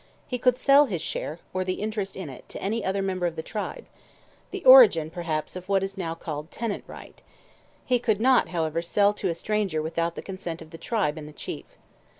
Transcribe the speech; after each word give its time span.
He 0.27 0.39
could 0.39 0.57
sell 0.57 0.87
his 0.87 0.99
share, 0.99 1.37
or 1.53 1.63
the 1.63 1.75
interest 1.75 2.17
in 2.17 2.27
it, 2.27 2.49
to 2.49 2.59
any 2.59 2.83
other 2.83 3.03
member 3.03 3.27
of 3.27 3.35
the 3.35 3.43
tribe—the 3.43 4.65
origin, 4.65 5.11
perhaps, 5.11 5.55
of 5.55 5.69
what 5.69 5.83
is 5.83 5.95
now 5.95 6.15
called 6.15 6.49
tenant 6.49 6.83
right; 6.87 7.21
he 7.85 7.99
could 7.99 8.19
not, 8.19 8.49
however, 8.49 8.81
sell 8.81 9.13
to 9.13 9.29
a 9.29 9.35
stranger 9.35 9.79
without 9.79 10.15
the 10.15 10.23
consent 10.23 10.59
of 10.59 10.71
the 10.71 10.79
tribe 10.79 11.19
and 11.19 11.27
the 11.27 11.31
chief. 11.31 11.65